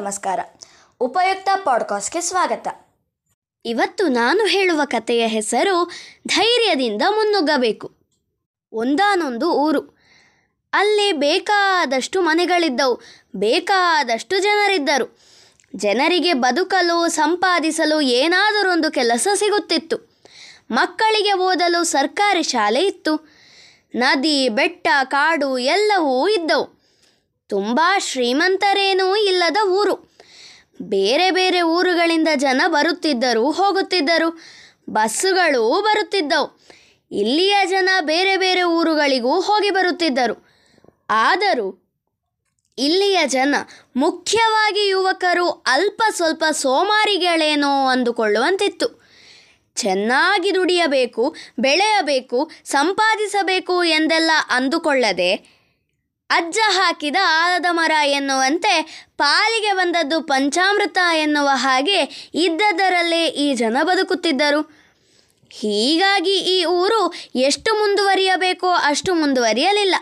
[0.00, 0.40] ನಮಸ್ಕಾರ.
[1.00, 2.68] ಉಪಯುಕ್ತ ಪಾಡ್ಕಾಸ್ಟ್ಗೆ ಸ್ವಾಗತ.
[3.64, 5.90] ಇವತ್ತು ನಾನು ಹೇಳುವ ಕಥೆಯ ಹೆಸರು
[6.28, 7.96] ಧೈರ್ಯದಿಂದ ಮುನ್ನುಗ್ಗಬೇಕು.
[8.72, 9.80] ಒಂದಾನೊಂದು ಊರು.
[10.72, 12.94] ಅಲ್ಲಿ ಬೇಕಾದಷ್ಟು ಮನೆಗಳಿದ್ದವು,
[13.36, 15.18] ಬೇಕಾದಷ್ಟು ಜನರಿದ್ದರು.
[15.76, 20.20] ಜನರಿಗೆ ಬದುಕಲು, ಸಂಪಾದಿಸಲು ಏನಾದರೊಂದು ಕೆಲಸ ಸಿಗುತ್ತಿತ್ತು.
[20.70, 23.36] ಮಕ್ಕಳಿಗೆ ಓದಲು ಸರ್ಕಾರಿ ಶಾಲೆ ಇತ್ತು.
[23.94, 26.79] ನದಿ, ಬೆಟ್ಟ, ಕಾಡು ಎಲ್ಲವೂ ಇದ್ದವು.
[27.50, 30.18] ತುಂಬ ಶ್ರೀಮಂತರೇನೂ ಇಲ್ಲದ ಊರು.
[30.82, 34.40] ಬೇರೆ ಬೇರೆ ಊರುಗಳಿಂದ ಜನ ಬರುತ್ತಿದ್ದರು ಹೋಗುತ್ತಿದ್ದರು.
[34.90, 36.60] ಬಸ್ಸುಗಳು ಬರುತ್ತಿದ್ದವು.
[37.12, 40.48] ಇಲ್ಲಿಯ ಜನ ಬೇರೆ ಬೇರೆ ಊರುಗಳಿಗೂ ಹೋಗಿ ಬರುತ್ತಿದ್ದರು.
[41.10, 41.86] ಆದರೂ
[42.78, 43.54] ಇಲ್ಲಿಯ ಜನ
[43.96, 49.00] ಮುಖ್ಯವಾಗಿ ಯುವಕರು ಅಲ್ಪ ಸ್ವಲ್ಪ ಸೋಮಾರಿಗಳೇನೋ ಅಂದುಕೊಳ್ಳುವಂತಿತ್ತು.
[49.76, 55.59] ಚೆನ್ನಾಗಿ ದುಡಿಯಬೇಕು, ಬೆಳೆಯಬೇಕು, ಸಂಪಾದಿಸಬೇಕು ಎಂದೆಲ್ಲ ಅಂದುಕೊಳ್ಳದೆ
[56.30, 64.80] ಅಜ್ಜ ಹಾಕಿದ ಆಲದ ಮರ ಎನ್ನುವಂತೆ ಪಾಲಿಗೆ ಬಂದದ್ದು ಪಂಚಾಮೃತ ಎನ್ನುವ ಹಾಗೆ ಇದ್ದದರಲ್ಲೇ ಈ ಜನ ಬದುಕುತ್ತಿದ್ದರು.
[65.50, 69.94] ಹೀಗಾಗಿ ಈ ಊರು ಎಷ್ಟು ಮುಂದುವರಿಯಬೇಕೋ ಅಷ್ಟು ಮುಂದುವರಿಯಲಿಲ್ಲ.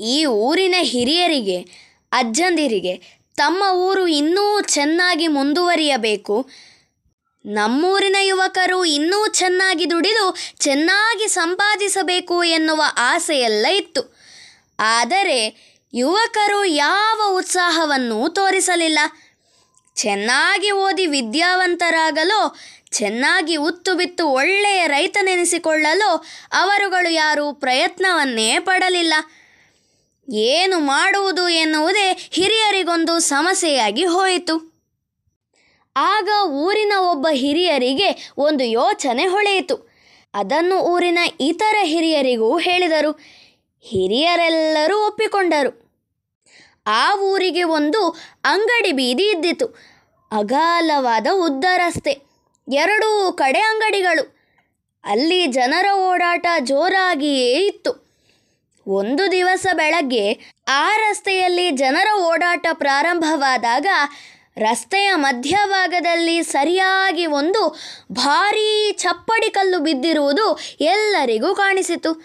[0.00, 1.60] ಈ ಊರಿನ ಹಿರಿಯರಿಗೆ,
[2.12, 6.48] ಅಜ್ಜಂದಿರಿಗೆ ತಮ್ಮ ಊರು ಇನ್ನೂ ಚೆನ್ನಾಗಿ ಮುಂದುವರಿಯಬೇಕು.
[7.46, 14.16] ನಮ್ಮೂರಿನ ಯುವಕರು ಇನ್ನೂ ಚೆನ್ನಾಗಿ ದುಡಿದು ಚೆನ್ನಾಗಿ ಸಂಪಾದಿಸಬೇಕು ಎನ್ನುವ ಆಸೆಯೆಲ್ಲ ಇತ್ತು.
[14.80, 15.56] ಆದರೆ
[15.94, 18.98] ಯುವಕರು ಯಾವ ಉತ್ಸಾಹವನ್ನೂ ತೋರಿಸಲಿಲ್ಲ.
[19.96, 22.58] ಚೆನ್ನಾಗಿ ಓದಿ ವಿದ್ಯಾವಂತರಾಗಲು,
[22.90, 29.14] ಚೆನ್ನಾಗಿ ಉತ್ತು ಬಿತ್ತು ಒಳ್ಳೆಯ ರೈತನೆನಿಸಿಕೊಳ್ಳಲು ಅವರುಗಳು ಯಾರೂ ಪ್ರಯತ್ನವನ್ನೇ ಪಡಲಿಲ್ಲ.
[30.32, 34.73] ಏನು ಮಾಡುವುದು ಎನ್ನುವುದೇ ಹಿರಿಯರಿಗೊಂದು ಸಮಸ್ಯೆಯಾಗಿ ಹೋಯಿತು.
[35.96, 39.94] ಆಗ ಊರಿನ ಒಬ್ಬ ಹಿರಿಯರಿಗೆ ಒಂದು ಯೋಚನೆ ಹೊಳೆಯಿತು.
[40.34, 43.20] ಅದನ್ನು ಊರಿನ ಇತರ ಹಿರಿಯರಿಗೂ ಹೇಳಿದರು.
[43.80, 45.94] ಹಿರಿಯರೆಲ್ಲರೂ ಒಪ್ಪಿಕೊಂಡರು.
[46.86, 49.66] ಆ ಊರಿಗೆ ಒಂದು ಅಂಗಡಿ ಬೀದಿ ಇದ್ದಿತು.
[50.32, 52.22] ಅಗಾಲವಾದ ಉದ್ದ ರಸ್ತೆ
[52.72, 54.36] ಎರಡೂ ಕಡೆ ಅಂಗಡಿಗಳು.
[55.04, 58.04] ಅಲ್ಲಿ ಜನರ ಓಡಾಟ ಜೋರಾಗಿಯೇ ಇತ್ತು.
[58.88, 60.38] ಒಂದು ದಿವಸ ಬೆಳಗ್ಗೆ
[60.68, 63.86] ಆ ರಸ್ತೆಯಲ್ಲಿ ಜನರ ಓಡಾಟ ಪ್ರಾರಂಭವಾದಾಗ
[64.58, 67.76] ರಸ್ತೆಯ ಮಧ್ಯಭಾಗದಲ್ಲಿ ಸರಿಯಾಗಿ ಒಂದು
[68.12, 72.24] ಭಾರೀ ಚಪ್ಪಡಿ ಕಲ್ಲು ಬಿದ್ದಿರುವುದು ಎಲ್ಲರಿಗೂ ಕಾಣಿಸಿತು.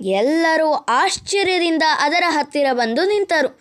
[0.00, 3.60] ಎಲ್ಲರೂ ಆಶ್ಚರ್ಯದಿಂದ ಅದರ ಹತ್ತಿರ ಬಂದು ನಿಂತರು.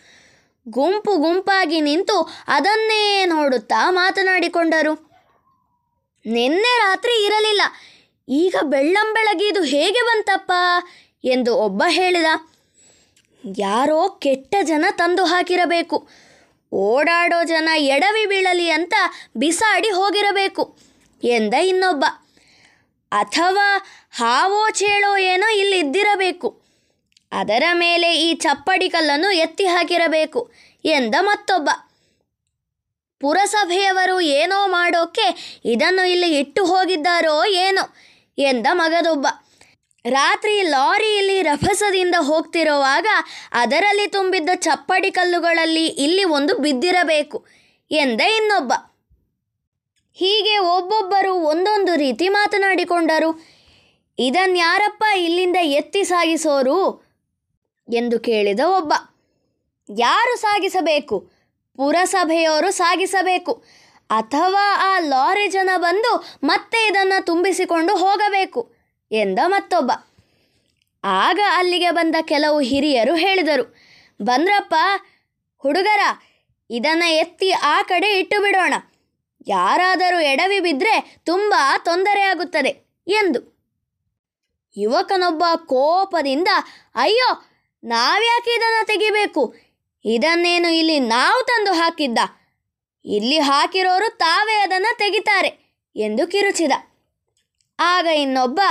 [0.69, 4.93] ಗುಂಪು ಗುಂಪಾಗಿ ನಿಂತು ಅದನ್ನೇ ನೋಡುತ್ತಾ ಮಾತನಾಡಿಕೊಂಡರು.
[6.25, 7.61] ನಿನ್ನೆ ರಾತ್ರಿ ಇರಲಿಲ್ಲ.
[8.29, 10.51] ಈಗ ಬೆಳ್ಳಂಬೆಳಗ್ಗೆ ಇದು ಹೇಗೆ ಬಂತಪ್ಪ
[11.23, 12.25] ಎಂದು ಒಬ್ಬ ಹೇಳಿದ.
[13.59, 16.28] ಯಾರೋ ಕೆಟ್ಟ ಜನ ತಂದು ಹಾಕಿರಬೇಕು.
[16.73, 18.93] ಓಡಾಡೋ ಜನ ಎಡವಿ ಬೀಳಲಿ ಅಂತ
[19.37, 20.77] ಬಿಸಾಡಿ ಹೋಗಿರಬೇಕು
[21.23, 22.05] ಎಂದ ಇನ್ನೊಬ್ಬ.
[23.11, 23.77] ಅಥವಾ
[24.11, 26.61] ಹಾವೋ ಚೇಳೋ ಏನೋ ಇಲ್ಲಿ ಇದ್ದಿರಬೇಕು
[27.31, 30.51] ಅದರ ಮೇಲೆ ಈ ಚಪ್ಪಡಿ ಕಲ್ಲನ್ನು ಎತ್ತಿ ಹಾಕಿರಬೇಕು
[30.85, 31.69] ಎಂದ ಮತ್ತೊಬ್ಬ.
[33.19, 37.95] ಪುರಸಭೆಯವರು ಏನೋ ಮಾಡೋಕೆ ಇದನ್ನು ಇಲ್ಲಿ ಇಟ್ಟು ಹೋಗಿದ್ದಾರೋ ಏನೋ
[38.37, 39.27] ಎಂದ ಮಗದೊಬ್ಬ.
[40.09, 43.07] ರಾತ್ರಿ ಲಾರಿಯಲ್ಲಿ ರಭಸದಿಂದ ಹೋಗ್ತಿರುವಾಗ
[43.51, 47.45] ಅದರಲ್ಲಿ ತುಂಬಿದ್ದ ಚಪ್ಪಡಿ ಕಲ್ಲುಗಳಲ್ಲಿ ಇಲ್ಲಿ ಒಂದು ಬಿದ್ದಿರಬೇಕು
[47.91, 48.73] ಎಂದ ಇನ್ನೊಬ್ಬ.
[50.13, 53.45] ಹೀಗೆ ಒಬ್ಬೊಬ್ಬರು ಒಂದೊಂದು ರೀತಿ ಮಾತನಾಡಿಕೊಂಡರು.
[54.19, 57.09] ಇದನ್ಯಾರಪ್ಪ ಇಲ್ಲಿಂದ ಎತ್ತಿ ಸಾಗಿಸೋರು
[57.93, 58.93] ಎಂದು ಕೇಳಿದ ಒಬ್ಬ.
[59.97, 61.19] ಯಾರು ಸಾಗಿಸಬೇಕು?
[61.77, 63.63] ಪುರಸಭೆಯವರು ಸಾಗಿಸಬೇಕು.
[64.09, 68.78] ಅಥವಾ ಆ ಲಾರಿ ಜನ ಬಂದು ಮತ್ತೆ ಇದನ್ನು ತುಂಬಿಸಿಕೊಂಡು ಹೋಗಬೇಕು?
[69.11, 69.91] ಎಂದ ಮತ್ತೊಬ್ಬ.
[71.03, 73.75] ಆಗ ಅಲ್ಲಿಗೆ ಬಂದ ಕೆಲವು ಹಿರಿಯರು ಹೇಳಿದರು,
[74.21, 74.75] ಬಂದ್ರಪ್ಪ,
[75.57, 75.99] ಹುಡುಗರ,
[76.69, 78.73] ಇದನ್ನು ಎತ್ತಿ ಆ ಕಡೆ ಇಟ್ಟು ಬಿಡೋಣ.
[79.47, 82.71] ಯಾರಾದರೂ ಎಡವಿ ಬಿದ್ದರೆ ತುಂಬ ತೊಂದರೆಯಾಗುತ್ತದೆ
[83.07, 83.59] ಎಂದು.
[84.77, 86.47] ಯುವಕನೊಬ್ಬ ಕೋಪದಿಂದ,
[86.95, 87.29] ಅಯ್ಯೋ,
[87.83, 89.55] ನಾವ್ಯಾಕೆ ಇದನ್ನು ತೆಗಿಬೇಕು?
[90.05, 92.19] ಇದನ್ನೇನು ಇಲ್ಲಿ ನಾವು ತಂದು ಹಾಕಿದ್ದ?
[93.05, 95.51] ಇಲ್ಲಿ ಹಾಕಿರೋರು ತಾವೇ ಅದನ್ನು ತೆಗಿತಾರೆ,
[95.95, 96.71] ಎಂದು ಕಿರುಚಿದ.
[97.79, 98.61] ಆಗ ಇನ್ನೊಬ್ಬ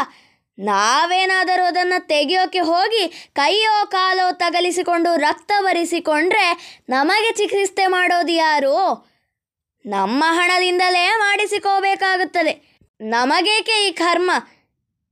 [0.59, 9.09] ನಾವೇನಾದರೂ ಅದನ್ನು ತೆಗೆಯೋಕೆ ಹೋಗಿ ಕೈಯೋ ಕಾಲೋ ತಗಲಿಸಿಕೊಂಡು ರಕ್ತ ಬರಿಸಿಕೊಂಡ್ರೆ ನಮಗೆ ಚಿಕಿತ್ಸೆ ಮಾಡೋದು ಯಾರು?
[9.87, 12.81] ನಮ್ಮ ಹಣದಿಂದಲೇ ಮಾಡಿಸಿಕೋಬೇಕಾಗುತ್ತದೆ.
[13.01, 14.31] ನಮಗೇಕೆ ಈ ಕರ್ಮ?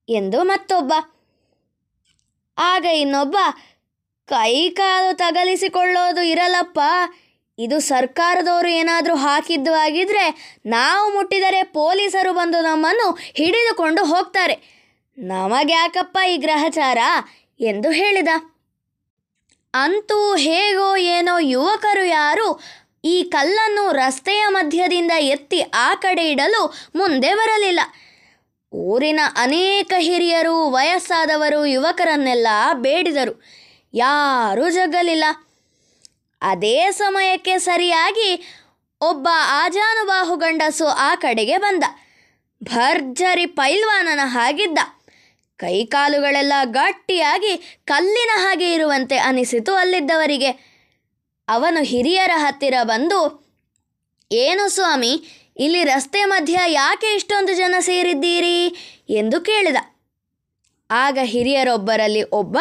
[0.09, 0.93] ಎಂದು ಮತ್ತೊಬ್ಬ.
[2.59, 3.37] ಆಗ ಇನ್ನೊಬ್ಬ,
[4.27, 6.81] ಕೈ ಕಾಲು ತಗಲಿಸಿಕೊಳ್ಳೋದು ಇರಲಪ್ಪ.
[7.59, 14.76] ಇದು ಸರ್ಕಾರದವರು ಏನಾದರೂ ಹಾಕಿದ್ದು ಆಗಿದ್ರೆ ನಾವು ಮುಟ್ಟಿದರೆ ಪೊಲೀಸರು ಬಂದು ನಮ್ಮನ್ನು ಹಿಡಿದುಕೊಂಡು ಹೋಗ್ತಾರೆ.
[15.19, 16.99] ನಮಗ್ಯಾಕಪ್ಪ ಈ ಗ್ರಹಚಾರ
[17.61, 18.29] ಎಂದು ಹೇಳಿದ.
[19.75, 22.61] ಅಂತೂ ಹೇಗೋ ಏನೋ ಯುವಕರು ಯಾರು
[23.05, 27.81] ಈ ಕಲ್ಲನ್ನು ರಸ್ತೆಯ ಮಧ್ಯದಿಂದ ಎತ್ತಿ ಆ ಕಡೆ ಇಡಲು ಮುಂದೆ ಬರಲಿಲ್ಲ.
[28.73, 33.43] ಊರಿನ ಅನೇಕ ಹಿರಿಯರು, ವಯಸ್ಸಾದವರು ಯುವಕರನ್ನೆಲ್ಲ ಬೇಡಿದರು.
[33.95, 35.25] ಯಾರೂ ಜಗ್ಗಲಿಲ್ಲ.
[36.43, 38.59] ಅದೇ ಸಮಯಕ್ಕೆ ಸರಿಯಾಗಿ
[39.01, 41.85] ಒಬ್ಬ ಆಜಾನುಬಾಹು ಗಂಡಸು ಆ ಕಡೆಗೆ ಬಂದ.
[42.65, 44.79] ಭರ್ಜರಿ ಪೈಲ್ವಾನನ ಹಾಗಿದ್ದ.
[45.57, 47.53] ಕೈಕಾಲುಗಳೆಲ್ಲ ಗಟ್ಟಿಯಾಗಿ
[47.85, 50.51] ಕಲ್ಲಿನ ಹಾಗೆ ಇರುವಂತೆ ಅನಿಸಿತು ಅಲ್ಲಿದ್ದವರಿಗೆ.
[51.49, 53.21] ಅವನು ಹಿರಿಯರ ಹತ್ತಿರ ಬಂದು,
[54.33, 55.13] ಏನು ಸ್ವಾಮಿ,
[55.57, 58.59] ಇಲ್ಲಿ ರಸ್ತೆ ಮಧ್ಯ ಯಾಕೆ ಇಷ್ಟೊಂದು ಜನ ಸೇರಿದ್ದೀರಿ?
[59.11, 59.77] ಎಂದು ಕೇಳಿದ.
[60.91, 62.59] ಆಗ ಹಿರಿಯರೊಬ್ಬರಲ್ಲಿ ಒಬ್ಬ,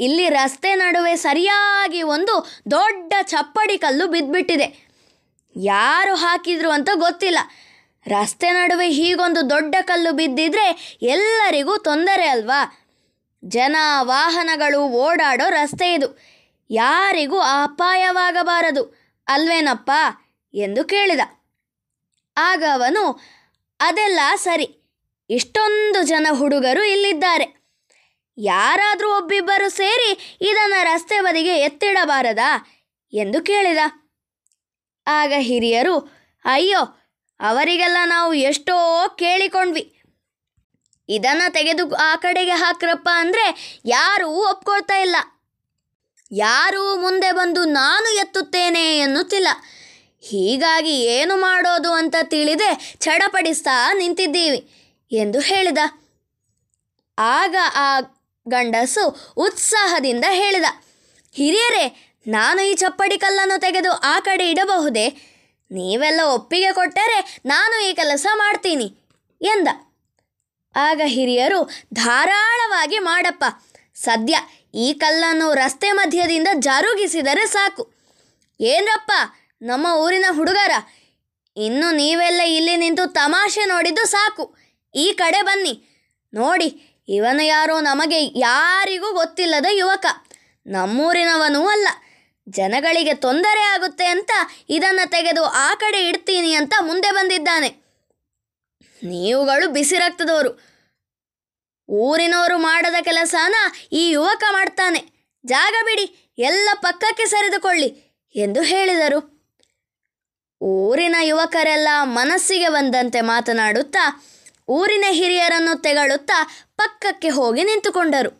[0.00, 2.34] ಇಲ್ಲಿ ರಸ್ತೆ ನಡುವೆ ಸರಿಯಾಗಿ ಒಂದು
[2.70, 4.68] ದೊಡ್ಡ ಚಪ್ಪಡಿ ಕಲ್ಲು ಬಿದ್ದುಬಿಟ್ಟಿದೆ
[5.56, 7.38] ಯಾರು ಹಾಕಿದ್ರು ಅಂತ ಗೊತ್ತಿಲ್ಲ.
[8.06, 12.78] ರಸ್ತೆ ನಡುವೆ ಹೀಗೊಂದು ದೊಡ್ಡ ಕಲ್ಲು ಬಿದ್ದಿದ್ರೆ ಎಲ್ಲರಿಗೂ ತೊಂದರೆ ಅಲ್ವಾ?
[13.44, 16.18] ಜನ ವಾಹನಗಳು ಓಡಾಡೋ ರಸ್ತೆ ಇದು.
[16.70, 19.90] ಯಾರಿಗೂ ಅಪಾಯವಾಗಬಾರದು, ಅಲ್ವೇನಪ್ಪ?
[20.54, 21.20] ಎಂದು ಕೇಳಿದ.
[22.36, 23.20] ಆಗ ಅವನು,
[23.80, 24.96] ಅದೆಲ್ಲ ಸರಿ.
[25.30, 27.64] ಇಷ್ಟೊಂದು ಜನ ಹುಡುಗರು ಇಲ್ಲಿದ್ದಾರೆ.
[28.38, 32.66] ಯಾರಾದರೂ ಒಬ್ಬಿಬ್ಬರು ಸೇರಿ ಇದನ್ನು ರಸ್ತೆ ಬದಿಗೆ ಎತ್ತಿಡಬಾರದಾ?
[33.12, 33.78] ಎಂದು ಕೇಳಿದ.
[35.06, 35.98] ಆಗ ಹಿರಿಯರು,
[36.44, 36.99] ಅಯ್ಯೋ
[37.40, 38.76] ಅವರಿಗೆಲ್ಲ ನಾವು ಎಷ್ಟೋ
[39.18, 39.84] ಕೇಳಿಕೊಂಡ್ವಿ.
[41.08, 43.46] ಇದನ್ನು ತೆಗೆದು ಆ ಕಡೆಗೆ ಹಾಕ್ರಪ್ಪ ಅಂದರೆ
[43.86, 45.16] ಯಾರೂ ಒಪ್ಕೊಳ್ತಾ ಇಲ್ಲ.
[46.32, 49.48] ಯಾರೂ ಮುಂದೆ ಬಂದು ನಾನು ಎತ್ತುತ್ತೇನೆ ಎನ್ನುತ್ತಿಲ್ಲ.
[50.22, 52.70] ಹೀಗಾಗಿ ಏನು ಮಾಡೋದು ಅಂತ ತಿಳಿದೆ
[53.00, 54.60] ಚಡಪಡಿಸ್ತಾ ನಿಂತಿದ್ದೀವಿ
[55.12, 55.78] ಎಂದು ಹೇಳಿದ.
[57.18, 57.88] ಆಗ ಆ
[58.46, 59.04] ಗಂಡಸು
[59.36, 60.68] ಉತ್ಸಾಹದಿಂದ ಹೇಳಿದ,
[61.34, 61.84] ಹಿರಿಯರೇ,
[62.26, 65.06] ನಾನು ಈ ಚಪ್ಪಡಿ ಕಲ್ಲನ್ನು ತೆಗೆದು ಆ ಕಡೆ ಇಡಬಹುದೇ?
[65.70, 68.88] ನೀವೆಲ್ಲ ಒಪ್ಪಿಗೆ ಕೊಟ್ಟರೆ ನಾನು ಈ ಕೆಲಸ ಮಾಡ್ತೀನಿ
[69.42, 69.68] ಎಂದ.
[70.76, 71.60] ಆಗ ಹಿರಿಯರು
[71.94, 73.44] ಧಾರಾಳವಾಗಿ ಮಾಡಪ್ಪ.
[73.94, 74.36] ಸದ್ಯ
[74.74, 77.84] ಈ ಕಲ್ಲನ್ನು ರಸ್ತೆ ಮಧ್ಯದಿಂದ ಜರುಗಿಸಿದರೆ ಸಾಕು.
[78.60, 79.12] ಏನ್ರಪ್ಪ,
[79.62, 80.72] ನಮ್ಮ ಊರಿನ ಹುಡುಗರ?
[81.56, 84.44] ಇನ್ನು ನೀವೆಲ್ಲ ಇಲ್ಲಿ ನಿಂತು ತಮಾಷೆ ನೋಡಿದ್ದು ಸಾಕು.
[84.94, 85.74] ಈ ಕಡೆ ಬನ್ನಿ.
[86.34, 86.68] ನೋಡಿ,
[87.08, 90.06] ಇವನು ಯಾರೋ ನಮಗೆ ಯಾರಿಗೂ ಗೊತ್ತಿಲ್ಲದ ಯುವಕ.
[90.66, 91.88] ನಮ್ಮೂರಿನವನೂ ಅಲ್ಲ.
[92.46, 94.30] ಜನಗಳಿಗೆ ತೊಂದರೆ ಆಗುತ್ತೆ ಅಂತ
[94.70, 97.68] ಇದನ್ನು ತೆಗೆದು ಆ ಕಡೆ ಇಡ್ತೀನಿ ಅಂತ ಮುಂದೆ ಬಂದಿದ್ದಾನೆ.
[99.02, 100.50] ನೀವುಗಳು ಬಿಸಿ ರಕ್ತದವರು
[101.88, 103.54] ಊರಿನವರು ಮಾಡದ ಕೆಲಸನ
[103.92, 105.00] ಈ ಯುವಕ ಮಾಡ್ತಾನೆ.
[105.44, 106.06] ಜಾಗ ಬಿಡಿ,
[106.38, 107.88] ಎಲ್ಲ ಪಕ್ಕಕ್ಕೆ ಸರಿದುಕೊಳ್ಳಿ
[108.34, 109.20] ಎಂದು ಹೇಳಿದರು.
[110.60, 114.04] ಊರಿನ ಯುವಕರೆಲ್ಲ ಮನಸ್ಸಿಗೆ ಬಂದಂತೆ ಮಾತನಾಡುತ್ತಾ,
[114.68, 116.38] ಊರಿನ ಹಿರಿಯರನ್ನು ತೆಗಳುತ್ತಾ
[116.76, 118.30] ಪಕ್ಕಕ್ಕೆ ಹೋಗಿ ನಿಂತುಕೊಂಡರು.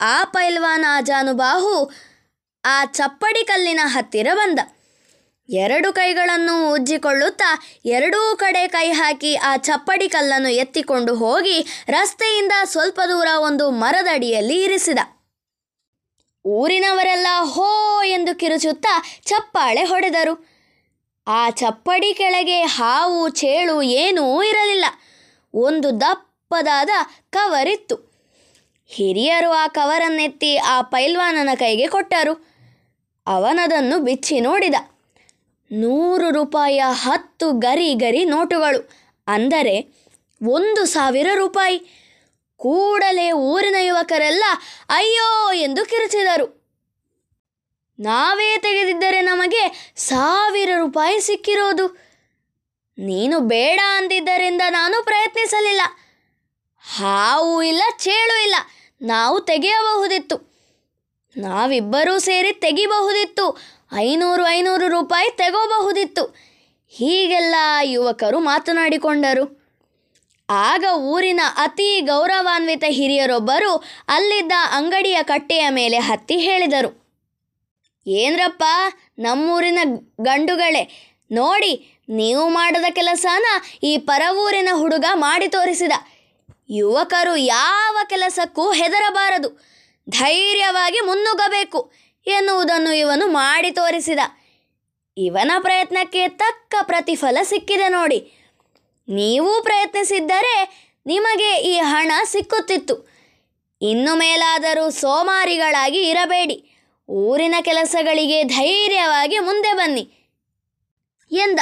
[0.00, 1.74] ಆ ಪೈಲ್ವಾನ ಜಾನುಬಾಹು
[2.64, 4.58] ಆ ಚಪ್ಪಡಿ ಕಲ್ಲಿನ ಹತ್ತಿರ ಬಂದ.
[5.48, 13.28] ಎರಡು ಕೈಗಳನ್ನು ಉಜ್ಜಿಕೊಳ್ಳುತ್ತಾ ಎರಡೂ ಕಡೆ ಕೈ ಹಾಕಿ ಆ ಚಪ್ಪಡಿ ಕಲ್ಲನ್ನು ಎತ್ತಿಕೊಂಡು ಹೋಗಿ ರಸ್ತೆಯಿಂದ ಸ್ವಲ್ಪ ದೂರ
[13.38, 14.98] ಒಂದು ಮರದಡಿಯಲ್ಲಿ ಇರಿಸಿದ.
[16.46, 20.48] ಊರಿನವರೆಲ್ಲ ಹೋ ಎಂದು ಕಿರುಚುತ್ತಾ ಚಪ್ಪಾಳೆ ಹೊಡೆದರು.
[21.26, 24.84] ಆ ಚಪ್ಪಡಿ ಕೆಳಗೆ ಹಾವು ಚೇಳು ಏನೂ ಇರಲಿಲ್ಲ.
[25.54, 26.90] ಒಂದು ದಪ್ಪದಾದ
[27.30, 28.11] ಕವರಿತ್ತು.
[28.92, 32.32] ಹಿರಿಯರು ಆ ಕವರನ್ನೆತ್ತಿ ಆ ಪೈಲ್ವಾನನ ಕೈಗೆ ಕೊಟ್ಟರು.
[33.26, 34.74] ಅವನದನ್ನು ಬಿಚ್ಚಿ ನೋಡಿದ.
[35.72, 38.90] ನೂರು ರೂಪಾಯಿಯ ಹತ್ತು ಗರಿ ಗರಿ ನೋಟುಗಳು.
[39.26, 39.94] ಅಂದರೆ
[40.48, 41.78] ಒಂದು ಸಾವಿರ ರೂಪಾಯಿ.
[42.56, 44.44] ಕೂಡಲೇ ಊರಿನ ಯುವಕರೆಲ್ಲ
[44.88, 46.62] ಅಯ್ಯೋ ಎಂದು ಕಿರುಚಿದರು.
[48.00, 51.86] ನಾವೇ ತೆಗೆದಿದ್ದರೆ ನಮಗೆ ಸಾವಿರ ರೂಪಾಯಿ ಸಿಕ್ಕಿರೋದು.
[52.98, 55.80] ನೀನು ಬೇಡ ಅಂದಿದ್ದರಿಂದ ನಾನು ಪ್ರಯತ್ನಿಸಲಿಲ್ಲ.
[56.96, 58.54] ಹಾವು ಇಲ್ಲ, ಚೇಳು ಇಲ್ಲ.
[59.02, 60.52] ನಾವು ತೆಗೆಯಬಹುದಿತ್ತು.
[61.36, 63.58] ನಾವಿಬ್ಬರೂ ಸೇರಿ ತೆಗಿಬಹುದಿತ್ತು.
[63.94, 66.36] ಐನೂರು ಐನೂರು ರೂಪಾಯಿ ತೆಗೋಬಹುದಿತ್ತು.
[66.88, 69.62] ಹೀಗೆಲ್ಲ ಯುವಕರು ಮಾತನಾಡಿಕೊಂಡರು.
[70.50, 77.02] ಆಗ ಊರಿನ ಅತಿ ಗೌರವಾನ್ವಿತ ಹಿರಿಯರೊಬ್ಬರು ಅಲ್ಲಿದ್ದ ಅಂಗಡಿಯ ಕಟ್ಟೆಯ ಮೇಲೆ ಹತ್ತಿ ಹೇಳಿದರು.
[78.06, 78.64] ಏನ್ರಪ್ಪ,
[79.18, 79.78] ನಮ್ಮೂರಿನ
[80.20, 80.90] ಗಂಡುಗಳೇ,
[81.32, 83.44] ನೋಡಿ, ನೀವು ಮಾಡದ ಕೆಲಸನ
[83.82, 85.92] ಈ ಪರವೂರಿನ ಹುಡುಗ ಮಾಡಿ ತೋರಿಸಿದ.
[86.74, 89.48] ಯುವಕರು ಯಾವ ಕೆಲಸಕ್ಕೂ ಹೆದರಬಾರದು.
[90.10, 91.92] ಧೈರ್ಯವಾಗಿ ಮುನ್ನುಗ್ಗಬೇಕು
[92.26, 94.18] ಎನ್ನುವುದನ್ನು ಇವನು ಮಾಡಿ ತೋರಿಸಿದ.
[95.16, 98.32] ಇವನ ಪ್ರಯತ್ನಕ್ಕೆ ತಕ್ಕ ಪ್ರತಿಫಲ ಸಿಕ್ಕಿದೆ ನೋಡಿ.
[99.08, 103.08] ನೀವು ಪ್ರಯತ್ನಿಸಿದ್ದರೆ ನಿಮಗೆ ಈ ಹಣ ಸಿಕ್ಕುತ್ತಿತ್ತು.
[103.82, 106.68] ಇನ್ನು ಮೇಲಾದರೂ ಸೋಮಾರಿಗಳಾಗಿ ಇರಬೇಡಿ.
[107.08, 110.12] ಊರಿನ ಕೆಲಸಗಳಿಗೆ ಧೈರ್ಯವಾಗಿ ಮುಂದೆ ಬನ್ನಿ
[111.32, 111.60] ಎಂದ.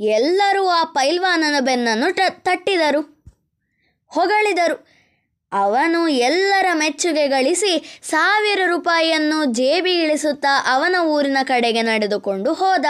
[0.00, 3.19] ಎಲ್ಲರೂ ಆ ಪೈಲ್ವಾನನ ಬೆನ್ನನ್ನು ತಟ್ಟಿದರು.
[4.10, 5.00] ಹೊಗಳಿದರು.
[5.52, 12.86] ಅವನು ಎಲ್ಲರ ಮೆಚ್ಚುಗೆ ಗಳಿಸಿ ಸಾವಿರ ರೂಪಾಯಿಯನ್ನು ಜೇಬಿಗಿಳಿಸುತ್ತಾ ಅವನ ಊರಿನ ಕಡೆಗೆ ನಡೆದುಕೊಂಡು ಹೋದ.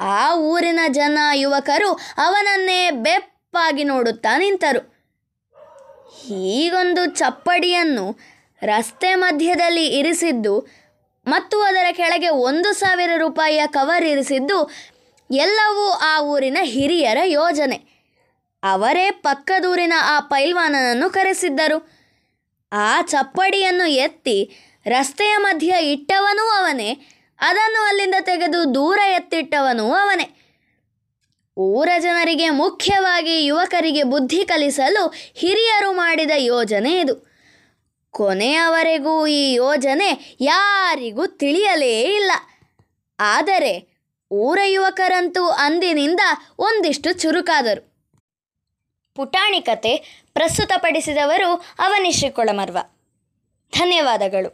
[0.00, 4.80] ಆ ಊರಿನ ಜನ ಯುವಕರು ಅವನನ್ನೇ ಬೆಪ್ಪಾಗಿ ನೋಡುತ್ತಾ ನಿಂತರು.
[6.22, 8.18] ಹೀಗೊಂದು ಚಪ್ಪಡಿಯನ್ನು
[8.62, 10.54] ರಸ್ತೆ ಮಧ್ಯದಲ್ಲಿ ಇರಿಸಿದ್ದು
[11.26, 14.70] ಮತ್ತು ಅದರ ಕೆಳಗೆ ಒಂದು ಸಾವಿರ ರೂಪಾಯಿಯ ಕವರ್ ಇರಿಸಿದ್ದು
[15.30, 17.97] ಎಲ್ಲವೂ ಆ ಊರಿನ ಹಿರಿಯರ ಯೋಜನೆ.
[18.62, 21.98] ಅವರೇ ಪಕ್ಕದೂರಿನ ಆ ಪೈಲ್ವಾನನನ್ನು ಕರೆಸಿದ್ದರು.
[22.72, 24.50] ಆ ಚಪ್ಪಡಿಯನ್ನು ಎತ್ತಿ
[24.86, 27.08] ರಸ್ತೆಯ ಮಧ್ಯ ಇಟ್ಟವನೂ ಅವನೇ.
[27.40, 30.34] ಅದನ್ನು ಅಲ್ಲಿಂದ ತೆಗೆದು ದೂರ ಎತ್ತಿಟ್ಟವನೂ ಅವನೇ.
[31.56, 37.28] ಊರ ಜನರಿಗೆ ಮುಖ್ಯವಾಗಿ ಯುವಕರಿಗೆ ಬುದ್ಧಿ ಕಲಿಸಲು ಹಿರಿಯರು ಮಾಡಿದ ಯೋಜನೆ ಇದು.
[38.10, 42.32] ಕೊನೆಯವರೆಗೂ ಈ ಯೋಜನೆ ಯಾರಿಗೂ ತಿಳಿಯಲೇ ಇಲ್ಲ.
[43.20, 43.98] ಆದರೆ
[44.30, 46.20] ಊರ ಯುವಕರಂತೂ ಅಂದಿನಿಂದ
[46.58, 47.97] ಒಂದಿಷ್ಟು ಚುರುಕಾದರು.
[49.18, 52.78] ಪುಟಾಣಿ ಕತೆ ಪ್ರಸ್ತುತಪಡಿಸಿದವರು ಅವನಿಶ್ರೀ ಕೊಳಮರ್ವ.
[53.72, 54.50] ಧನ್ಯವಾದಗಳು.